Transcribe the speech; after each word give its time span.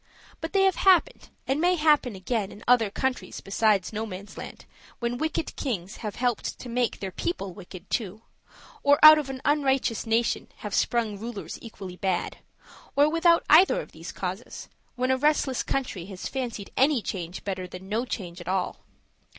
But 0.39 0.53
they 0.53 0.63
have 0.63 0.77
happened, 0.77 1.29
and 1.47 1.61
may 1.61 1.75
happen 1.75 2.15
again, 2.15 2.51
in 2.51 2.63
other 2.67 2.89
countries 2.89 3.39
besides 3.39 3.93
Nomansland, 3.93 4.65
when 4.97 5.19
wicked 5.19 5.55
kings 5.55 5.97
have 5.97 6.15
helped 6.15 6.57
to 6.57 6.69
make 6.69 6.99
their 6.99 7.11
people 7.11 7.53
wicked 7.53 7.87
too, 7.87 8.23
or 8.81 8.97
out 9.03 9.19
of 9.19 9.29
an 9.29 9.41
unrighteous 9.45 10.07
nation 10.07 10.47
have 10.65 10.73
sprung 10.73 11.19
rulers 11.19 11.59
equally 11.61 11.97
bad; 11.97 12.37
or, 12.95 13.07
without 13.11 13.45
either 13.47 13.79
of 13.79 13.91
these 13.91 14.11
causes, 14.11 14.69
when 14.95 15.11
a 15.11 15.17
restless 15.17 15.61
country 15.61 16.05
has 16.07 16.27
fancied 16.27 16.71
any 16.75 17.03
change 17.03 17.43
better 17.43 17.67
than 17.67 17.87
no 17.87 18.03
change 18.03 18.41
at 18.41 18.47
all. 18.47 18.79